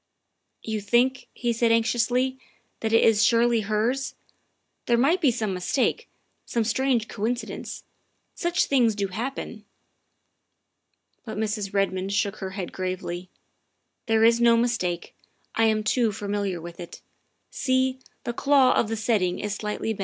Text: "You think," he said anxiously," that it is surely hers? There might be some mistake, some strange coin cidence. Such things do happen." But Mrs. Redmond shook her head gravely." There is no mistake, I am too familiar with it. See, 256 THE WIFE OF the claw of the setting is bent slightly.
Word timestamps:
"You 0.73 0.81
think," 0.81 1.27
he 1.31 1.53
said 1.53 1.71
anxiously," 1.71 2.39
that 2.79 2.91
it 2.91 3.03
is 3.03 3.23
surely 3.23 3.59
hers? 3.61 4.15
There 4.87 4.97
might 4.97 5.21
be 5.21 5.29
some 5.29 5.53
mistake, 5.53 6.09
some 6.43 6.63
strange 6.63 7.07
coin 7.07 7.35
cidence. 7.35 7.83
Such 8.33 8.65
things 8.65 8.95
do 8.95 9.09
happen." 9.09 9.63
But 11.23 11.37
Mrs. 11.37 11.71
Redmond 11.71 12.13
shook 12.13 12.37
her 12.37 12.49
head 12.57 12.71
gravely." 12.71 13.29
There 14.07 14.23
is 14.23 14.41
no 14.41 14.57
mistake, 14.57 15.15
I 15.53 15.65
am 15.65 15.83
too 15.83 16.11
familiar 16.11 16.59
with 16.59 16.79
it. 16.79 17.03
See, 17.51 17.99
256 18.23 18.23
THE 18.23 18.31
WIFE 18.31 18.33
OF 18.33 18.35
the 18.35 18.41
claw 18.41 18.73
of 18.79 18.87
the 18.87 18.97
setting 18.97 19.37
is 19.37 19.51
bent 19.51 19.59
slightly. 19.59 19.97